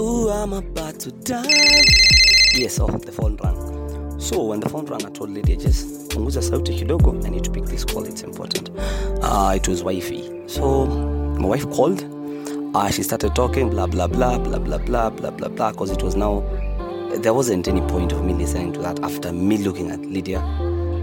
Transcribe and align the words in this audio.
Ooh, 0.00 0.28
I'm 0.30 0.52
about 0.52 1.00
to 1.00 1.10
die. 1.10 1.82
Yes, 2.54 2.78
oh, 2.78 2.86
the 2.86 3.10
phone 3.10 3.36
rang. 3.42 4.20
So 4.20 4.44
when 4.44 4.60
the 4.60 4.68
phone 4.68 4.86
rang, 4.86 5.04
I 5.04 5.10
told 5.10 5.30
Lydia, 5.30 5.56
just 5.56 6.08
punguza 6.10 6.40
sauti 6.40 6.78
kidogo. 6.78 7.24
I 7.26 7.30
need 7.30 7.42
to 7.44 7.50
pick 7.50 7.64
this 7.64 7.84
call. 7.84 8.04
It's 8.04 8.22
important. 8.22 8.70
Uh, 9.22 9.54
it 9.56 9.66
was 9.66 9.82
wifey. 9.82 10.30
So 10.46 10.86
my 10.86 11.48
wife 11.48 11.68
called. 11.70 12.04
Uh, 12.76 12.90
she 12.90 13.02
started 13.02 13.34
talking, 13.34 13.70
blah 13.70 13.88
blah 13.88 14.06
blah 14.06 14.38
blah 14.38 14.58
blah 14.58 14.78
blah 14.78 15.10
blah 15.10 15.30
blah 15.30 15.48
blah. 15.48 15.72
Because 15.72 15.90
it 15.90 16.02
was 16.02 16.14
now 16.14 16.44
there 17.16 17.34
wasn't 17.34 17.66
any 17.66 17.80
point 17.80 18.12
of 18.12 18.24
me 18.24 18.34
listening 18.34 18.72
to 18.74 18.80
that 18.82 19.00
after 19.02 19.32
me 19.32 19.58
looking 19.58 19.90
at 19.90 20.00
Lydia. 20.02 20.40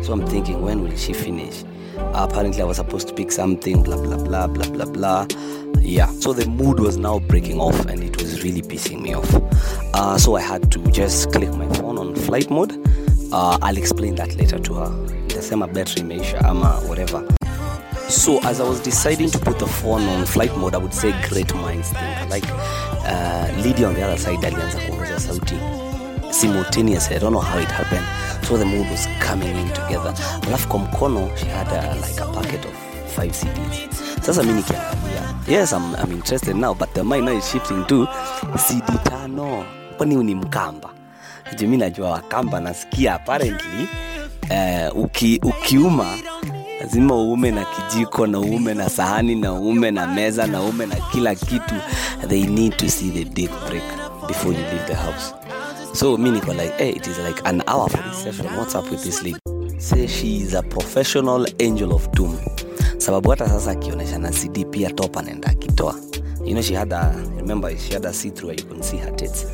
So 0.04 0.14
I'm 0.14 0.26
thinking, 0.26 0.62
when 0.62 0.84
will 0.84 0.96
she 0.96 1.12
finish? 1.12 1.66
Uh, 1.98 2.28
apparently, 2.30 2.62
I 2.62 2.66
was 2.66 2.78
supposed 2.78 3.10
to 3.10 3.14
pick 3.14 3.32
something, 3.32 3.84
blah 3.84 3.98
blah 3.98 4.18
blah 4.24 4.48
blah 4.48 4.70
blah 4.70 4.86
blah. 4.86 5.28
Yeah, 5.88 6.08
so 6.20 6.34
the 6.34 6.48
mood 6.50 6.80
was 6.80 6.98
now 6.98 7.20
breaking 7.20 7.60
off, 7.60 7.80
and 7.86 8.04
it 8.04 8.20
was 8.22 8.44
really 8.44 8.62
pissing 8.62 9.02
me 9.02 9.14
off. 9.14 9.32
Uh, 9.94 10.18
so 10.18 10.36
I 10.36 10.42
had 10.42 10.72
to 10.72 10.80
just 10.92 11.32
click 11.32 11.54
my 11.54 11.72
phone 11.76 11.98
on 12.00 12.16
flight 12.16 12.50
mode. 12.50 12.74
Uh, 13.32 13.58
I'll 13.62 13.78
explain 13.78 14.16
that 14.16 14.36
later 14.36 14.58
to 14.60 14.74
her. 14.74 14.90
The 14.90 15.14
Nitasema 15.14 15.72
battery 15.74 16.02
imeisha 16.02 16.44
ama 16.46 16.82
whatever. 16.88 17.24
So 18.10 18.40
as 18.44 18.60
I 18.60 18.68
was 18.68 18.80
deciding 18.82 19.30
to 19.32 19.40
put 19.40 19.60
the 19.60 19.68
phone 19.68 20.02
on 20.10 20.26
flight 20.26 20.56
mode, 20.58 20.74
I 20.74 20.80
would 20.80 20.94
say 20.94 21.14
great 21.30 21.54
minds 21.56 21.90
think. 21.92 22.30
Like 22.30 22.46
uh, 23.06 23.52
Lydia 23.64 23.88
on 23.88 23.94
the 23.94 24.02
other 24.04 24.18
side 24.18 24.40
alianza 24.46 24.80
kuongeza 24.80 25.20
sauti 25.20 25.56
simultaneously. 26.34 27.16
I 27.16 27.20
don't 27.20 27.32
know 27.34 27.40
how 27.42 27.60
it 27.60 27.70
happened. 27.72 28.06
So 28.46 28.58
the 28.58 28.66
mood 28.66 28.90
was 28.90 29.08
coming 29.20 29.56
in 29.56 29.68
together. 29.74 30.14
Alafu 30.48 30.68
kwa 30.68 30.80
mkono 30.80 31.30
she 31.38 31.46
had 31.46 31.68
a, 31.72 31.96
like 31.96 32.20
a 32.22 32.26
packet 32.34 32.66
of 32.66 32.74
five 33.16 33.32
CDs. 33.36 34.05
Sasa 34.26 34.44
mi 34.44 34.54
nikiangalia, 34.54 35.22
yes 35.48 35.72
I'm, 35.74 35.96
I'm 35.96 36.12
interested 36.12 36.56
now 36.56 36.74
but 36.74 36.94
the 36.94 37.04
mind 37.04 37.26
now 37.26 37.32
is 37.38 37.48
shifting 37.50 37.86
to 37.86 38.08
CD 38.58 38.86
tano. 39.04 39.66
Kwani 39.98 40.16
ni 40.16 40.36
Mkamba? 40.36 40.90
Juu 41.58 41.68
mi 41.68 41.78
najua 41.78 42.10
Wakamba 42.12 42.60
nasikia 42.60 43.14
apparently 43.16 43.88
eh, 44.50 44.92
uki, 44.98 45.40
ukiuma 45.44 46.18
lazima 46.80 47.16
uume 47.16 47.52
na 47.52 47.66
kijiko 47.66 48.28
na 48.28 48.40
uume 48.40 48.74
na 48.74 48.90
sahani 48.90 49.36
na 49.36 49.54
uume 49.54 49.92
na 49.92 50.08
meza 50.08 50.48
na 50.48 50.62
uume 50.62 50.86
na 50.86 50.96
kila 50.96 51.36
kitu. 51.36 51.76
They 52.28 52.44
need 52.44 52.78
to 52.78 52.90
see 52.90 53.10
the 53.10 53.24
dick 53.26 53.52
break 53.70 53.84
before 54.28 54.54
you 54.54 54.60
leave 54.62 54.88
the 54.88 54.96
house. 54.96 55.34
So 55.94 56.18
mi 56.18 56.32
niko 56.32 56.54
like 56.58 56.74
hey, 56.78 56.90
it 56.90 57.08
is 57.08 57.20
like 57.20 57.42
an 57.46 57.62
hour 57.68 57.90
for 57.90 57.98
this 58.10 58.18
session 58.24 58.46
what's 58.58 58.76
up 58.76 58.90
with 58.92 59.04
this 59.04 59.24
lady? 59.24 59.40
Say 59.80 60.08
she 60.08 60.38
is 60.42 60.54
a 60.56 60.64
professional 60.64 61.46
angel 61.60 61.94
of 61.94 62.12
doom 62.12 62.38
sababu 62.98 63.30
hata 63.30 63.50
sasa 63.50 63.72
akionyesha 63.72 64.18
na 64.20 64.32
cd 64.32 64.66
pia 64.66 64.92
top 64.92 65.18
anaenda 65.18 65.48
akitoa. 65.48 65.96
You 66.46 66.52
know 66.52 66.62
she 66.62 66.76
had 66.76 66.94
a 66.96 67.12
remember 67.38 67.78
she 67.78 67.94
had 67.94 68.06
a 68.08 68.14
see 68.14 68.30
through 68.32 68.52
you 68.60 68.66
can 68.66 68.82
see 68.84 68.98
her 68.98 69.16
tits. 69.16 69.46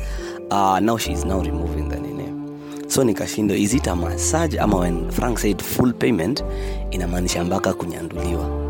Uh, 0.50 0.78
now 0.80 0.98
she 0.98 1.12
is 1.12 1.24
now 1.24 1.40
removing 1.42 1.88
the 1.88 1.96
nini 2.00 2.28
so 2.88 3.02
nikashindo 3.04 3.54
is 3.54 3.72
it 3.74 3.86
a 3.86 3.96
massage 3.96 4.54
ama 4.58 4.76
when 4.78 5.10
frank 5.10 5.38
said 5.38 5.62
full 5.62 5.92
payment 5.94 6.44
inamaanisha 6.90 7.44
mpaka 7.44 7.72
kunyanduliwa? 7.74 8.62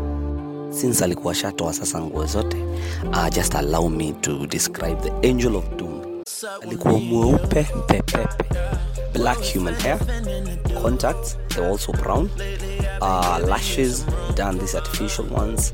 Since 0.69 1.03
alikuwa 1.03 1.35
shatoa 1.35 1.73
sasa 1.73 2.01
nguo 2.01 2.25
zote 2.25 2.57
uh, 3.11 3.29
just 3.35 3.55
allow 3.55 3.89
me 3.89 4.11
to 4.21 4.47
describe 4.47 4.95
the 5.01 5.29
angel 5.29 5.55
of 5.55 5.63
doom. 5.75 6.01
Alikuwa 6.61 6.93
mweupe 6.93 7.63
pepepe 7.87 8.27
black 9.13 9.53
human 9.53 9.73
hair 9.75 9.99
contacts 10.81 11.37
they 11.49 11.65
also 11.65 11.91
brown 11.91 12.29
uh, 13.03 13.39
lashes 13.45 14.03
done 14.35 14.57
these 14.57 14.75
artificial 14.75 15.25
ones. 15.25 15.73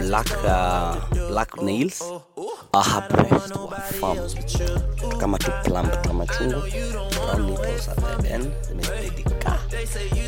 Black 0.00 0.30
uh, 0.44 0.98
black 1.28 1.50
nails. 1.62 2.00
Uh, 2.72 2.82
her 2.82 3.02
breasts 3.08 3.56
were 3.56 3.84
firm 4.00 4.18
kama 5.20 5.38
tu 5.38 5.52
plump 5.64 5.92
kama 6.06 6.26
chungu. 6.34 6.60
Brown 7.14 7.46
nipples 7.46 7.88
at 7.88 7.96
the 8.22 8.30
end 8.36 8.46
zimededika 8.66 9.52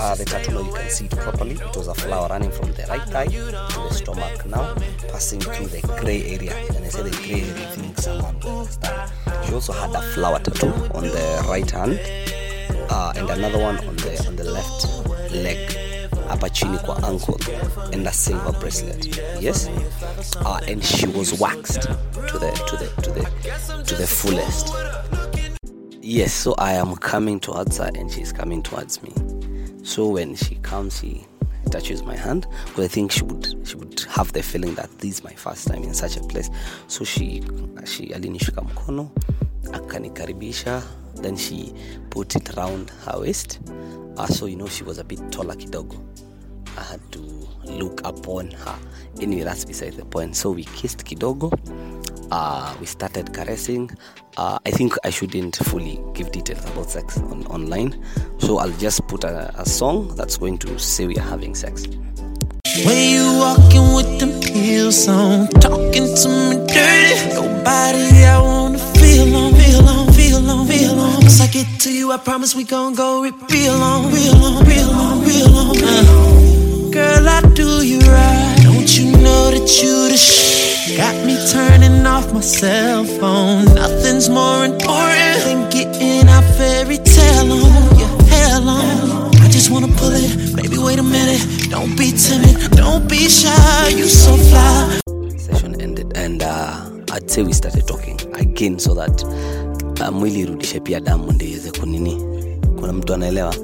uh, 0.00 0.14
the 0.14 0.24
tattoo 0.24 0.52
now 0.52 0.60
you 0.60 0.72
can 0.72 0.90
see 0.90 1.06
it 1.06 1.16
properly. 1.16 1.54
It 1.54 1.76
was 1.76 1.88
a 1.88 1.94
flower 1.94 2.28
running 2.28 2.52
from 2.52 2.72
the 2.72 2.84
right 2.88 3.02
thigh 3.02 3.26
to 3.26 3.80
the 3.88 3.90
stomach 3.90 4.46
now 4.46 4.74
passing 5.10 5.40
through 5.40 5.66
the 5.66 5.80
gray 6.00 6.22
area. 6.34 6.54
And 6.76 6.84
I 6.84 6.88
say 6.88 7.02
the 7.02 7.10
gray 7.24 7.42
area 7.50 7.96
someone 7.96 8.36
understand 8.44 9.10
she 9.46 9.54
also 9.54 9.72
had 9.72 9.94
a 9.94 10.02
flower 10.14 10.38
tattoo 10.38 10.72
on 10.94 11.04
the 11.04 11.44
right 11.48 11.70
hand 11.70 11.98
uh, 12.90 13.12
and 13.16 13.28
another 13.30 13.58
one 13.58 13.78
on 13.88 13.96
the 13.96 14.24
on 14.28 14.36
the 14.36 14.44
left 14.44 14.86
leg 15.32 15.75
hapa 16.36 16.50
chini 16.50 16.78
kwa 16.78 17.02
ankle 17.02 17.36
and 17.92 18.06
a 18.06 18.12
silver 18.12 18.52
bracelet. 18.52 19.06
Yes? 19.40 19.68
Uh, 20.44 20.60
and 20.68 20.84
she 20.84 21.06
was 21.06 21.40
waxed 21.40 21.82
to 21.82 22.38
the 22.38 22.50
to 22.52 22.76
the 22.76 23.02
to 23.02 23.10
the 23.10 23.82
to 23.84 23.94
the 23.94 24.06
fullest. 24.06 24.68
Yes 26.02 26.32
so 26.34 26.54
i 26.58 26.72
am 26.72 26.94
coming 26.96 27.40
towards 27.40 27.78
her 27.78 27.90
and 27.94 28.10
she's 28.12 28.32
coming 28.32 28.62
towards 28.62 29.02
me. 29.02 29.12
So 29.82 30.08
when 30.08 30.36
she 30.36 30.56
comes 30.56 30.98
she 31.00 31.26
touches 31.70 32.02
my 32.02 32.16
hand. 32.16 32.46
Because 32.66 32.84
i 32.84 32.88
think 32.88 33.12
she 33.12 33.22
would 33.24 33.46
she 33.66 33.76
would 33.76 34.00
have 34.10 34.30
the 34.32 34.42
feeling 34.42 34.74
that 34.74 34.90
this 34.98 35.16
is 35.18 35.24
my 35.24 35.32
first 35.32 35.66
time 35.68 35.82
in 35.84 35.94
such 35.94 36.18
a 36.18 36.20
place. 36.20 36.50
So 36.86 37.04
she 37.04 37.42
she 37.86 38.12
alinishika 38.12 38.60
mkono 38.62 39.10
akanikaribisha 39.72 40.82
then 41.18 41.36
she 41.36 41.72
put 42.10 42.36
it 42.36 42.56
around 42.56 42.90
her 43.04 43.20
waist. 43.20 43.60
Uh, 44.16 44.26
so 44.26 44.46
you 44.46 44.56
know 44.56 44.66
she 44.66 44.84
was 44.84 44.98
a 44.98 45.04
bit 45.04 45.20
taller 45.30 45.54
kidogo. 45.54 46.02
I 46.78 46.82
had 46.82 47.12
to 47.12 47.20
look 47.64 48.00
upon 48.04 48.50
her. 48.50 48.78
Anyway 49.20 49.42
that's 49.44 49.64
beside 49.64 49.94
the 49.94 50.04
point. 50.04 50.36
So 50.36 50.50
we 50.50 50.64
kissed 50.64 51.04
kidogo. 51.04 51.52
Uh, 52.30 52.74
we 52.80 52.86
started 52.86 53.32
caressing. 53.32 53.90
Uh, 54.36 54.58
i 54.66 54.70
think 54.70 54.92
i 55.02 55.08
shouldn't 55.08 55.56
fully 55.56 55.98
give 56.12 56.30
details 56.30 56.62
about 56.66 56.90
sex 56.90 57.18
on, 57.18 57.46
online. 57.46 58.02
So 58.38 58.58
i'll 58.58 58.70
just 58.72 59.06
put 59.08 59.24
a, 59.24 59.52
a 59.58 59.64
song 59.64 60.14
that's 60.16 60.36
going 60.36 60.58
to 60.58 60.78
say 60.78 61.06
we 61.06 61.16
are 61.16 61.28
having 61.28 61.54
sex. 61.54 61.86
You 62.76 63.38
walking 63.38 63.94
with 63.94 64.20
them 64.20 64.42
heels 64.42 65.08
on, 65.08 65.48
talking 65.48 66.14
to 66.14 66.28
me 66.28 66.66
dirty. 66.66 67.32
Your 67.32 67.64
body, 67.64 68.24
I 68.24 68.38
wanna 68.38 68.55
you, 72.06 72.12
I 72.12 72.18
promise 72.18 72.54
we 72.54 72.64
gon' 72.64 72.94
go 72.94 73.22
re- 73.22 73.32
real 73.50 73.76
long, 73.78 74.12
real 74.12 74.34
long, 74.36 74.64
real 74.64 74.90
long, 74.90 75.24
real 75.24 75.48
long. 75.50 75.76
Uh. 75.82 76.90
Girl, 76.92 77.28
I 77.28 77.40
do 77.54 77.84
you 77.84 77.98
right. 78.00 78.58
Don't 78.62 78.90
you 78.98 79.10
know 79.24 79.50
that 79.50 79.66
you 79.82 80.08
the 80.08 80.16
sh? 80.16 80.96
Got 80.96 81.16
me 81.26 81.34
turning 81.52 82.06
off 82.06 82.32
my 82.32 82.40
cell 82.40 83.04
phone. 83.04 83.64
Nothing's 83.74 84.28
more 84.28 84.64
important 84.64 85.38
than 85.46 85.68
getting 85.70 86.28
our 86.28 86.42
fairy 86.56 86.98
tale 86.98 87.52
on. 87.52 87.98
Yeah, 87.98 88.22
hell 88.34 88.68
on. 88.68 89.34
I 89.36 89.48
just 89.48 89.70
wanna 89.70 89.88
pull 89.88 90.12
it. 90.14 90.56
Baby, 90.56 90.78
wait 90.78 90.98
a 90.98 91.02
minute. 91.02 91.42
Don't 91.70 91.96
be 91.98 92.12
timid. 92.12 92.70
Don't 92.72 93.08
be 93.08 93.28
shy. 93.28 93.88
You 93.88 94.06
so 94.08 94.36
fly. 94.36 95.00
session 95.38 95.80
ended 95.80 96.12
and 96.16 96.42
uh, 96.42 96.90
i'd 97.12 97.30
say 97.30 97.42
we 97.42 97.52
started 97.52 97.86
talking 97.86 98.18
again 98.34 98.78
so 98.80 98.94
that 98.94 99.14
uh, 100.00 100.08
mwili 100.08 100.40
irudishe 100.40 100.80
pia 100.80 101.00
damu 101.00 101.32
ndio 101.32 101.48
iweze 101.48 101.70
kunini. 101.70 102.22
Kuna 102.80 102.92
mtu 102.92 103.14
anaelewa? 103.14 103.54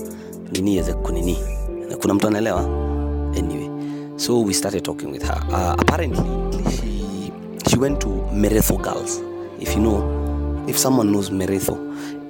Nini 0.53 0.75
iweze 0.75 0.93
kunini? 0.95 1.37
Kuna 2.03 2.15
mtu 2.15 2.27
anaelewa? 2.27 2.61
Anyway 3.39 3.69
so 4.17 4.41
we 4.43 4.53
started 4.55 4.83
talking 4.85 5.11
with 5.11 5.23
her. 5.23 5.43
Uh, 5.49 5.73
apparently 5.81 6.25
she, 6.71 7.33
she 7.71 7.77
went 7.77 7.99
to 8.01 8.09
meretho 8.35 8.77
girls. 8.77 9.21
If 9.61 9.75
you 9.75 9.81
know 9.81 10.65
if 10.69 10.79
someone 10.79 11.11
knows 11.11 11.31
meretho 11.31 11.77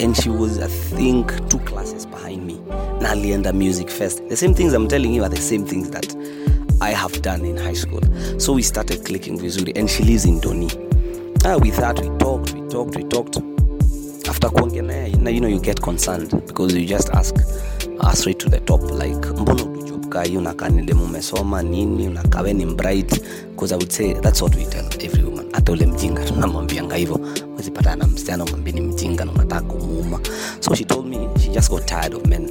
and 0.01 0.17
she 0.17 0.31
was 0.31 0.59
i 0.59 0.69
think 0.69 1.27
two 1.49 1.59
classes 1.59 2.07
behind 2.07 2.47
me. 2.47 2.57
Na 3.01 3.11
alienda 3.11 3.53
music 3.53 3.89
fest. 3.91 4.23
The 4.29 4.37
same 4.37 4.55
things 4.55 4.73
i'm 4.75 4.89
telling 4.89 5.15
you 5.15 5.23
are 5.25 5.29
the 5.35 5.41
same 5.43 5.65
things 5.67 5.91
that 5.91 6.17
I 6.81 6.91
have 6.95 7.21
done 7.23 7.45
in 7.45 7.57
high 7.57 7.75
school. 7.77 8.01
So 8.39 8.53
we 8.55 8.63
started 8.63 9.05
clicking 9.05 9.39
vizuri, 9.39 9.73
and 9.79 9.89
she 9.89 10.03
lives 10.03 10.25
in 10.25 10.41
Doni. 10.41 10.69
Ah, 11.45 11.57
with 11.57 11.77
that, 11.77 12.01
we 12.01 12.09
talked, 12.19 12.55
we 12.55 12.69
talked, 12.69 12.97
we 12.97 13.05
talked. 13.05 13.52
After 14.33 14.49
now 14.49 15.31
you 15.31 15.41
know 15.41 15.47
you 15.47 15.61
get 15.61 15.83
concerned 15.83 16.31
because 16.47 16.75
you 16.75 16.87
just 16.87 17.11
ask 17.11 17.35
uh, 18.01 18.13
straight 18.13 18.39
to 18.39 18.49
the 18.49 18.61
top 18.61 18.81
like 18.81 19.21
mbona 19.37 19.63
udujob 19.65 20.09
kai 20.09 20.37
unakaa 20.37 20.69
ni 20.69 20.83
demu 20.83 21.05
umesoma 21.05 21.63
nini 21.63 22.09
unakaa 22.09 22.43
we 22.43 22.53
ni 22.53 22.67
bright 22.67 23.23
because 23.51 23.73
I 23.75 23.77
would 23.77 23.93
say 23.93 24.15
that's 24.15 24.43
what 24.43 24.57
we 24.57 24.65
tell 24.65 24.87
every 25.01 25.23
woman 25.25 25.47
hata 25.53 25.73
ule 25.73 25.87
mjinga 25.87 26.25
tunamwambianga 26.25 26.97
hivyo 26.97 27.21
wezipatana 27.57 27.97
na 27.97 28.07
msichana 28.07 28.45
umwambie 28.45 28.73
ni 28.73 28.81
mjinga 28.81 29.25
na 29.25 29.33
unataka 29.33 29.63
kumuuma 29.63 30.21
so 30.61 30.75
she 30.75 30.85
told 30.85 31.07
me 31.07 31.29
she 31.41 31.49
just 31.49 31.71
got 31.71 31.85
tired 31.87 32.15
of 32.15 32.27
men 32.27 32.51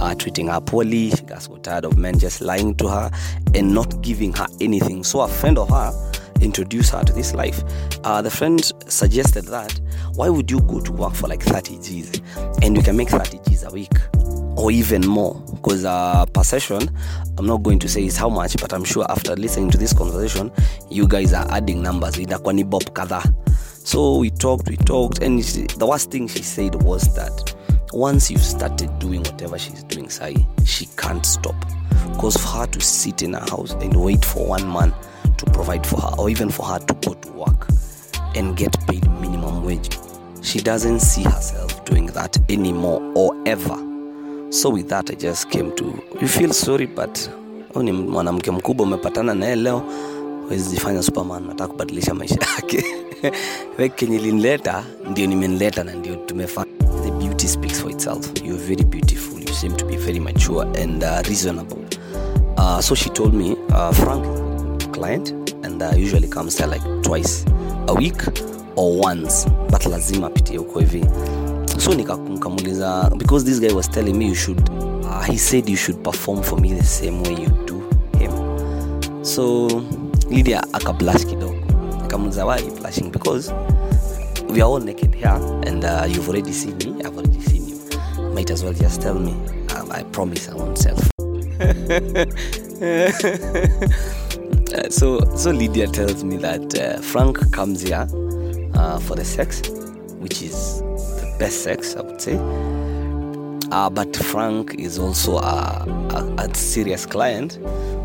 uh, 0.00 0.14
treating 0.14 0.48
her 0.48 0.60
poorly. 0.60 1.10
She 1.10 1.22
just 1.22 1.48
got 1.48 1.62
tired 1.62 1.84
of 1.84 1.96
men 1.96 2.18
just 2.18 2.40
lying 2.40 2.74
to 2.74 2.88
her 2.88 3.10
and 3.54 3.74
not 3.74 4.02
giving 4.02 4.32
her 4.32 4.46
anything. 4.60 5.04
So 5.04 5.20
a 5.20 5.28
friend 5.28 5.58
of 5.58 5.68
her 5.70 5.92
introduced 6.40 6.90
her 6.92 7.04
to 7.04 7.12
this 7.12 7.34
life. 7.34 7.62
Uh, 8.04 8.20
the 8.20 8.30
friend 8.30 8.60
suggested 8.88 9.44
that 9.44 9.80
why 10.14 10.28
would 10.28 10.50
you 10.50 10.60
go 10.62 10.80
to 10.80 10.92
work 10.92 11.14
for 11.14 11.28
like 11.28 11.42
30 11.42 11.78
G's 11.80 12.20
and 12.62 12.76
you 12.76 12.82
can 12.82 12.96
make 12.96 13.08
30 13.08 13.38
G's 13.48 13.62
a 13.64 13.70
week 13.70 13.92
or 14.56 14.70
even 14.70 15.06
more? 15.06 15.34
Because 15.54 15.84
uh, 15.84 16.26
per 16.26 16.42
session, 16.44 16.88
I'm 17.38 17.46
not 17.46 17.62
going 17.62 17.78
to 17.80 17.88
say 17.88 18.04
is 18.04 18.16
how 18.16 18.28
much, 18.28 18.56
but 18.60 18.72
I'm 18.72 18.84
sure 18.84 19.06
after 19.10 19.34
listening 19.36 19.70
to 19.70 19.78
this 19.78 19.92
conversation, 19.92 20.50
you 20.90 21.08
guys 21.08 21.32
are 21.32 21.50
adding 21.50 21.82
numbers. 21.82 22.16
Itakuwa 22.16 22.54
ni 22.54 22.62
bob 22.64 22.82
kadhaa 22.92 23.22
so 23.84 24.16
we 24.18 24.30
talked 24.30 24.68
we 24.68 24.76
talked 24.76 25.22
and 25.22 25.44
she, 25.44 25.62
the 25.78 25.86
worst 25.86 26.10
thing 26.10 26.28
she 26.28 26.42
said 26.42 26.74
was 26.84 27.12
that 27.16 27.52
once 27.92 28.30
you've 28.30 28.40
started 28.44 28.96
doing 29.00 29.20
whatever 29.24 29.58
she's 29.58 29.82
doing 29.84 30.08
sai 30.08 30.34
she 30.64 30.86
can't 30.96 31.26
stop 31.26 31.56
because 32.12 32.36
for 32.36 32.58
her 32.58 32.66
to 32.66 32.80
sit 32.80 33.22
in 33.22 33.32
her 33.32 33.40
house 33.50 33.72
and 33.72 33.94
wait 34.00 34.24
for 34.24 34.46
one 34.46 34.72
man 34.72 34.94
to 35.36 35.44
provide 35.46 35.84
for 35.84 36.00
her 36.00 36.14
or 36.16 36.30
even 36.30 36.48
for 36.48 36.64
her 36.64 36.78
to 36.78 36.94
go 36.94 37.12
to 37.14 37.32
work 37.32 37.66
and 38.36 38.56
get 38.56 38.72
paid 38.86 39.04
minimum 39.20 39.64
wage 39.64 39.90
she 40.42 40.60
doesn't 40.60 41.00
see 41.00 41.22
herself 41.24 41.84
doing 41.84 42.06
that 42.06 42.38
anymore 42.50 43.00
or 43.14 43.34
ever. 43.46 43.78
So 44.50 44.70
with 44.70 44.88
that 44.88 45.10
i 45.10 45.14
just 45.14 45.48
came 45.50 45.72
to 45.76 45.84
you 46.20 46.28
feel 46.28 46.52
sorry 46.52 46.86
but 46.86 47.30
huyu 47.74 47.84
ni 47.84 47.92
mwanamke 47.92 48.50
mkubwa 48.50 48.86
umepatana 48.86 49.34
naye 49.34 49.56
leo 49.56 49.82
wezi 50.50 50.70
jifanya 50.70 51.02
superman 51.02 51.46
nataka 51.46 51.68
kubadilisha 51.72 52.14
maisha 52.14 52.34
yake. 52.56 52.84
Kenye 53.96 54.18
linileta 54.18 54.84
ndio 55.10 55.26
nimenileta 55.26 55.84
na 55.84 55.92
ndio 55.94 56.16
tumefanya. 56.16 56.72
The 57.04 57.10
beauty 57.10 57.48
speaks 57.48 57.80
for 57.80 57.90
itself. 57.90 58.30
You're 58.44 58.62
very 58.64 58.84
beautiful. 58.84 59.40
You 59.40 59.54
seem 59.54 59.76
to 59.76 59.86
be 59.86 59.96
very 59.96 60.20
mature 60.20 60.66
and 60.82 61.02
uh, 61.04 61.22
reasonable. 61.28 61.78
Uh, 62.56 62.80
so 62.80 62.94
she 62.94 63.10
told 63.10 63.34
me 63.34 63.56
uh, 63.70 63.92
frank 63.92 64.24
client 64.92 65.30
and 65.64 65.82
uh, 65.82 65.90
usually 65.96 66.28
comes 66.28 66.56
there 66.56 66.68
like 66.68 66.82
twice 67.02 67.44
a 67.88 67.94
week 67.94 68.22
or 68.76 69.00
once 69.00 69.46
but 69.70 69.86
lazima 69.86 70.26
apitie 70.26 70.56
huko 70.58 70.80
hivi. 70.80 71.04
So 71.78 71.94
nika- 71.94 72.16
nikamuuliza 72.28 73.10
because 73.18 73.44
this 73.44 73.60
guy 73.60 73.72
was 73.72 73.90
telling 73.90 74.12
me 74.18 74.26
you 74.26 74.34
should 74.34 74.70
uh, 75.04 75.22
he 75.22 75.38
said 75.38 75.68
you 75.68 75.76
should 75.76 76.02
perform 76.04 76.42
for 76.42 76.60
me 76.60 76.74
the 76.74 76.84
same 76.84 77.22
way 77.22 77.42
you 77.42 77.48
do 77.66 77.82
him. 78.18 78.32
So 79.24 79.66
lydia 80.30 80.62
akablash 80.72 81.24
kidogo. 81.26 81.56
Nikamuuliza 82.02 82.46
why 82.46 82.62
blushing? 82.80 83.10
Because 83.10 83.52
we 84.48 84.60
are 84.60 84.68
all 84.70 84.80
naked 84.80 85.14
here 85.14 85.40
and 85.66 85.84
uh, 85.84 86.04
you've 86.08 86.28
already 86.28 86.52
seen 86.52 86.76
me 86.78 87.02
i've 87.04 87.16
already 87.16 87.40
seen 87.40 87.68
you. 87.68 87.78
Might 88.34 88.50
as 88.50 88.62
well 88.62 88.74
just 88.74 89.00
tell 89.00 89.14
me 89.14 89.32
um, 89.76 89.90
i 89.90 90.02
promise 90.02 90.48
i 90.50 90.54
won't 90.54 90.78
self 90.78 91.00
Uh, 94.74 94.88
so 94.88 95.20
so 95.36 95.50
lydia 95.50 95.86
tells 95.86 96.24
me 96.24 96.38
that 96.38 96.74
uh, 96.78 96.98
frank 97.02 97.36
comes 97.52 97.82
here 97.82 98.06
uh, 98.74 98.98
for 98.98 99.16
the 99.16 99.24
sex 99.24 99.62
which 100.20 100.42
is 100.42 100.82
the 101.20 101.36
best 101.38 101.62
sex 101.64 101.96
i 101.96 102.00
would 102.02 102.20
say. 102.20 102.38
Uh, 103.70 103.88
but 103.90 104.14
frank 104.16 104.74
is 104.78 104.98
also 104.98 105.38
a, 105.38 105.86
a, 106.10 106.34
a 106.44 106.54
serious 106.54 107.06
client 107.06 107.58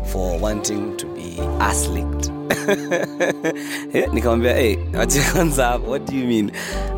for 0.06 0.38
wanting 0.38 0.96
to 0.96 1.06
be 1.14 1.38
ass 1.60 1.86
licked 1.94 2.30
Eh, 3.92 4.08
nikamwambia 4.12 4.54
hey, 4.54 4.76
wache 4.98 5.20
kwanza 5.32 5.66
hapo 5.66 5.90
what 5.90 6.10
do 6.10 6.16
you 6.18 6.26
mean? 6.26 6.50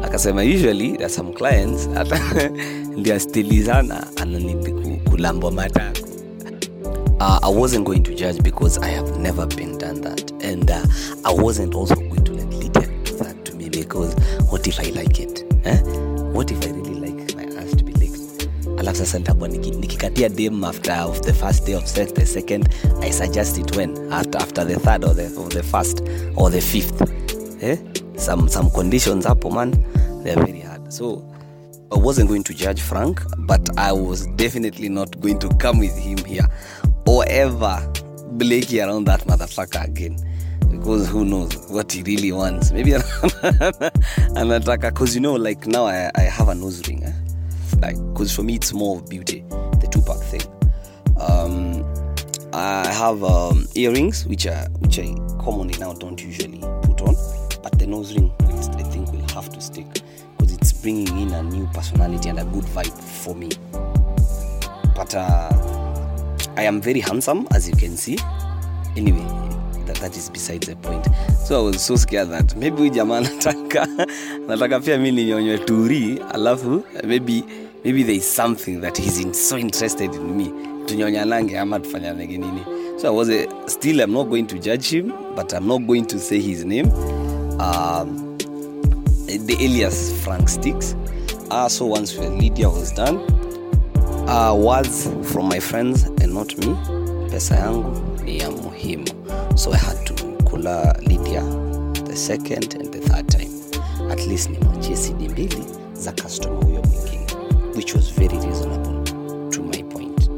Akasema 0.03 0.43
usually 0.43 0.93
there 0.93 1.05
are 1.07 1.09
some 1.15 1.33
clients 1.33 1.89
hata 1.95 2.21
ndio 2.97 3.19
stili 3.21 3.65
sana 3.65 4.07
ananidi 4.17 4.73
ku- 4.73 5.11
kulambwa 5.11 5.51
matako. 5.53 6.07
Uh, 7.21 7.39
I 7.43 7.49
wasn't 7.61 7.85
going 7.87 8.01
to 8.03 8.15
judge 8.15 8.43
because 8.43 8.79
I 8.81 8.91
have 8.95 9.19
never 9.19 9.47
been 9.47 9.79
done 9.79 10.01
that, 10.01 10.33
and 10.45 10.71
uh, 10.71 10.85
I 11.25 11.33
wasn't 11.43 11.75
also 11.75 11.95
because 13.91 14.15
what 14.51 14.67
if 14.69 14.79
I 14.79 14.91
like 14.91 15.19
it? 15.19 15.43
Eh? 15.65 15.79
What 16.31 16.51
if 16.53 16.65
I 16.65 16.71
really 16.71 16.95
like 16.95 17.35
my 17.35 17.43
ass 17.61 17.75
to 17.75 17.85
be 17.85 17.93
licked? 17.93 18.49
Alafu 18.79 18.97
sasa 18.97 19.19
nitakuwa 19.19 19.49
nikikatia 19.49 20.29
dem 20.29 20.65
after 20.65 20.93
of 20.93 21.21
the 21.23 21.35
first 21.35 21.67
day 21.67 21.75
of 21.75 21.87
sex, 21.87 22.13
the 22.13 22.27
second 22.27 22.69
I 23.03 23.11
suggest 23.11 23.59
it 23.59 23.77
when 23.77 24.13
after 24.13 24.39
after 24.39 24.65
the 24.65 24.77
third 24.79 25.05
or 25.05 25.15
the 25.15 25.35
or 25.37 25.49
the 25.49 25.63
first 25.63 26.03
or 26.37 26.51
the 26.51 26.61
fifth. 26.61 27.03
Eh? 27.63 27.77
Some 28.17 28.49
some 28.49 28.71
conditions 28.71 29.27
hapo 29.27 29.51
man, 29.51 29.73
they're 30.23 30.37
very 30.37 30.61
hard. 30.61 30.93
So 30.93 31.25
I 31.93 31.99
wasn't 31.99 32.29
going 32.29 32.45
to 32.45 32.55
judge 32.55 32.81
Frank, 32.81 33.21
but 33.39 33.69
I 33.77 33.93
was 33.93 34.27
definitely 34.37 34.89
not 34.89 35.21
going 35.21 35.41
to 35.41 35.49
come 35.57 35.81
with 35.81 35.99
him 35.99 36.19
here 36.25 36.47
or 37.07 37.25
ever 37.29 37.93
Blakey 38.33 38.81
around 38.81 39.07
that 39.07 39.27
motherfucker 39.27 39.85
again. 39.85 40.17
Because 40.81 41.09
who 41.09 41.25
knows 41.25 41.57
what 41.69 41.93
he 41.93 42.03
really 42.03 42.33
wants. 42.33 42.73
Maybe 42.73 42.91
anataka, 44.35 44.89
because 44.93 45.15
you 45.15 45.21
know, 45.21 45.35
like 45.35 45.67
now 45.67 45.85
I, 45.85 46.11
I 46.15 46.23
have 46.23 46.49
a 46.49 46.55
nose 46.55 46.89
ring. 46.89 47.05
Eh? 47.05 47.13
Like, 47.81 47.97
because 48.13 48.35
for 48.35 48.43
me 48.43 48.55
it's 48.55 48.73
more 48.73 48.97
of 48.97 49.09
beauty, 49.09 49.45
the 49.51 49.89
two-pack 49.91 50.19
thing. 50.19 50.43
Um, 51.21 51.85
I 52.53 52.87
have 52.89 53.23
um, 53.23 53.69
earrings, 53.75 54.27
which 54.27 54.47
are 54.47 54.67
which 54.81 54.99
I 54.99 55.15
commonly 55.39 55.79
now 55.79 55.93
don't 55.93 56.21
usually 56.21 56.59
put 56.83 57.03
on, 57.03 57.15
but 57.63 57.79
the 57.79 57.87
nose 57.87 58.15
ring, 58.15 58.33
I 58.41 58.83
think, 58.85 59.13
will 59.13 59.29
have 59.35 59.51
to 59.51 59.61
stick 59.61 59.87
because 60.39 60.53
it's 60.55 60.73
bringing 60.73 61.17
in 61.21 61.33
a 61.33 61.43
new 61.43 61.67
personality 61.75 62.29
and 62.29 62.41
a 62.41 62.45
good 62.47 62.65
vibe 62.65 62.99
for 63.23 63.35
me. 63.35 63.51
But 64.97 65.15
uh, 65.15 65.51
I 66.57 66.63
am 66.63 66.81
very 66.81 67.01
handsome, 67.01 67.47
as 67.53 67.69
you 67.69 67.77
can 67.77 67.97
see. 67.97 68.19
Anyway, 68.97 69.27
that, 70.01 70.17
is 70.17 70.31
besides 70.31 70.67
the 70.67 70.77
point. 70.77 71.07
So 71.45 71.61
I 71.61 71.63
was 71.71 71.83
so 71.85 71.97
scared 71.97 72.31
that 72.31 72.57
maybe 72.57 72.77
huyu 72.77 72.91
jamaa 72.91 73.17
anataka 73.19 73.89
nataka 74.49 74.81
pia 74.81 74.99
mi 74.99 75.13
ninyonywe 75.13 75.59
turi, 75.59 76.19
alafu 76.35 76.83
maybe 77.05 77.45
maybe 77.85 78.03
there 78.03 78.17
is 78.17 78.37
something 78.37 78.81
that 78.81 78.99
he's 78.99 79.21
in, 79.21 79.35
so 79.35 79.59
interested 79.59 80.15
in 80.15 80.37
me 80.37 80.53
tunyonyanange 80.87 81.59
ama 81.59 81.81
tufanyanage 81.81 82.39
nini. 82.39 82.63
So 82.99 83.09
I 83.09 83.11
was 83.11 83.31
uh, 83.31 83.47
still 83.67 84.01
I'm 84.01 84.13
not 84.13 84.25
going 84.29 84.47
to 84.47 84.59
judge 84.59 84.91
him, 84.91 85.13
but 85.35 85.53
I'm 85.55 85.67
not 85.67 85.87
going 85.87 86.07
to 86.07 86.19
say 86.19 86.41
his 86.41 86.65
name. 86.65 86.91
Um, 87.61 88.37
the 89.27 89.57
alias 89.61 90.13
Frank 90.25 90.49
Sticks. 90.49 90.95
Uh, 91.51 91.69
so 91.69 91.87
once 91.87 92.17
Lydia 92.17 92.69
was 92.69 92.93
done, 92.93 93.19
uh, 94.29 94.55
words 94.55 95.09
from 95.33 95.49
my 95.49 95.59
friends 95.61 96.05
and 96.05 96.35
not 96.35 96.57
me 96.59 96.77
pesa 97.31 97.57
yangu 97.57 98.01
ni 98.25 98.39
ya 98.39 98.51
muhimu 98.51 99.20
so 99.61 99.73
i 99.73 99.77
had 99.77 100.07
to 100.07 100.15
kula 100.45 100.97
lydia 101.03 101.43
the 102.07 102.17
second 102.17 102.75
and 102.75 102.93
the 102.95 103.01
third 103.01 103.29
time. 103.29 103.51
At 104.11 104.27
least 104.27 104.51
nimwachie 104.51 104.97
cd 104.97 105.29
mbili 105.29 105.65
za 105.93 106.13
customer 106.13 106.65
huyo 106.65 106.83
mwingine 106.83 107.27
which 107.77 107.95
was 107.95 108.15
very 108.15 108.39
reasonable 108.39 109.05
to 109.51 109.63
my 109.63 109.83
point. 109.83 110.31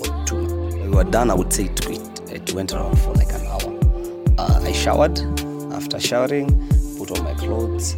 Or 0.00 0.24
to 0.24 0.36
we 0.84 0.96
were 0.96 1.10
done 1.10 1.30
i 1.32 1.36
would 1.36 1.52
say 1.52 1.64
it, 1.64 1.90
it, 1.90 2.32
it 2.32 2.54
went 2.54 2.72
around 2.72 2.96
for 2.98 3.16
like 3.16 3.34
an 3.34 3.46
hour. 3.46 3.74
Uh, 4.38 4.68
i 4.68 4.72
showered. 4.72 5.20
After 5.74 6.00
showering 6.00 6.48
put 6.98 7.18
on 7.18 7.24
my 7.24 7.34
clothes 7.34 7.96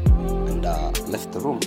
and 0.51 0.67
uh, 0.67 0.91
left 1.07 1.33
the 1.33 1.41
room. 1.41 1.61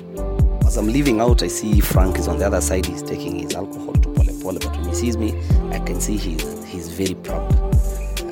As 0.67 0.77
I'm 0.77 0.87
leaving 0.87 1.21
out, 1.21 1.41
I 1.43 1.47
see 1.47 1.79
Frank 1.79 2.17
is 2.19 2.27
on 2.27 2.39
the 2.39 2.45
other 2.45 2.61
side. 2.61 2.85
He's 2.85 3.03
taking 3.03 3.39
his 3.39 3.55
alcohol 3.55 3.93
to 3.93 4.09
pole 4.09 4.41
pole, 4.41 4.53
but 4.59 4.77
when 4.77 4.89
he 4.89 4.95
sees 4.95 5.15
me, 5.17 5.33
I 5.71 5.79
can 5.79 6.01
see 6.01 6.17
he's, 6.17 6.65
he's 6.65 6.89
very 6.89 7.15
proud. 7.15 7.53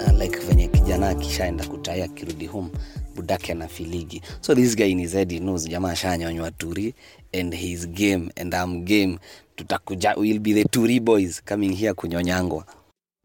Uh, 0.08 0.20
like 0.20 0.40
venye 0.40 0.68
kijana 0.68 1.10
akishaenda 1.10 1.66
kutai 1.66 2.02
akirudi 2.02 2.46
home 2.46 2.70
budake 3.16 3.52
anafiligi 3.52 4.22
so 4.42 4.56
this 4.56 4.76
guy 4.76 4.94
ni 4.94 5.08
zedi 5.08 5.40
head 5.40 5.70
jamaa 5.70 5.92
ashanyonywa 5.92 6.52
turi 6.52 6.94
and 7.34 7.54
his 7.54 7.88
game 7.88 8.32
and 8.38 8.54
am 8.54 8.86
game. 8.86 9.20
Tutakuja 9.56 10.16
will 10.18 10.40
be 10.40 10.54
the 10.54 10.64
turi 10.66 11.00
boys 11.00 11.42
coming 11.42 11.76
here 11.76 11.94
kunyonyangwa. 11.94 12.66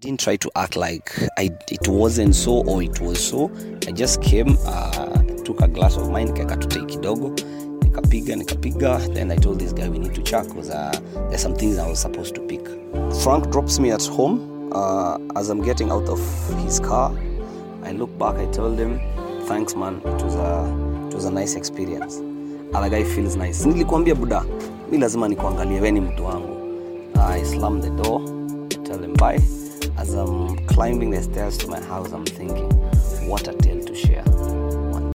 Didn't 0.00 0.20
try 0.20 0.36
to 0.36 0.50
act 0.54 0.76
like 0.76 1.10
I, 1.36 1.50
it 1.70 1.88
wasn't 1.88 2.34
so 2.34 2.62
or 2.66 2.82
it 2.82 3.00
was 3.00 3.18
so. 3.18 3.50
I 3.86 3.92
just 3.92 4.22
came 4.22 4.56
uh, 4.66 5.22
took 5.44 5.60
a 5.60 5.68
glass 5.68 5.96
of 5.96 6.10
mine 6.10 6.32
kaka 6.32 6.56
tutei 6.56 6.86
kidogo. 6.86 7.34
Nikapiga 7.82 8.36
nikapiga 8.36 9.14
then 9.14 9.30
i 9.30 9.36
told 9.36 9.58
this 9.58 9.72
guy 9.72 9.88
we 9.88 9.98
need 9.98 10.14
to 10.14 10.22
chat 10.22 10.46
because 10.48 10.70
uh, 10.70 10.92
there's 11.30 11.42
some 11.42 11.54
things 11.54 11.78
i 11.78 11.88
was 11.88 12.00
supposed 12.00 12.34
to 12.34 12.40
pick. 12.42 12.60
Frank 13.22 13.50
drops 13.50 13.78
me 13.78 13.90
at 13.90 14.06
home 14.06 14.57
uh, 14.72 15.16
as 15.38 15.50
i'm 15.50 15.62
getting 15.62 15.90
out 15.90 16.08
of 16.08 16.20
his 16.64 16.80
car 16.80 17.12
i 17.84 17.92
look 17.92 18.18
back 18.18 18.36
i 18.38 18.46
told 18.46 18.78
him 18.78 18.98
thanks 19.48 19.74
man. 19.76 19.94
It 20.04 20.22
was 20.22 20.34
a, 20.34 21.08
it 21.08 21.14
was 21.14 21.24
a 21.24 21.30
nice 21.30 21.56
experience. 21.56 22.20
Other 22.74 22.90
guy 22.90 23.02
feels 23.04 23.36
nice. 23.36 23.64
Nilikuambia 23.66 24.14
buda 24.14 24.44
mi 24.90 24.98
lazima 24.98 25.28
nikuangalie 25.28 25.80
we 25.80 25.90
ni 25.90 26.00
mtu 26.00 26.24
wangu. 26.24 26.56
I 27.34 27.44
slam 27.44 27.80
the 27.80 27.90
door 27.90 28.20
i 28.70 28.76
tell 28.84 29.00
him 29.02 29.14
bye. 29.14 29.40
As 29.98 30.14
i'm 30.14 30.56
climbing 30.66 31.10
the 31.10 31.22
stairs 31.22 31.58
to 31.58 31.68
my 31.68 31.80
house 31.80 32.12
i'm 32.12 32.24
thinking 32.24 32.68
what 33.28 33.48
a 33.48 33.52
tale 33.52 33.84
to 33.84 33.94
share 33.94 34.24